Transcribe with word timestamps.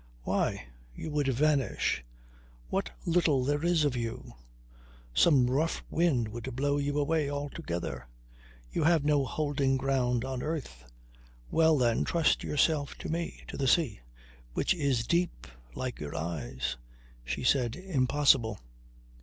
Why! 0.23 0.65
You 0.95 1.11
would 1.11 1.27
vanish... 1.27 2.03
what 2.69 2.89
little 3.05 3.43
there 3.45 3.63
is 3.63 3.85
of 3.85 3.95
you. 3.95 4.33
Some 5.13 5.47
rough 5.47 5.83
wind 5.91 6.27
will 6.29 6.41
blow 6.41 6.79
you 6.79 6.97
away 6.97 7.29
altogether. 7.29 8.07
You 8.71 8.83
have 8.85 9.05
no 9.05 9.23
holding 9.25 9.77
ground 9.77 10.25
on 10.25 10.41
earth. 10.41 10.85
Well, 11.51 11.77
then 11.77 12.03
trust 12.03 12.43
yourself 12.43 12.97
to 12.97 13.09
me 13.09 13.43
to 13.47 13.57
the 13.57 13.67
sea 13.67 14.01
which 14.53 14.73
is 14.73 15.05
deep 15.05 15.45
like 15.75 15.99
your 15.99 16.15
eyes." 16.15 16.77
She 17.23 17.43
said: 17.43 17.75
"Impossible." 17.75 18.59